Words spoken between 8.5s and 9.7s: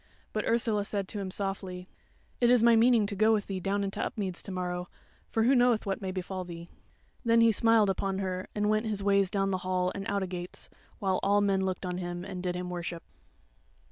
and went his ways down the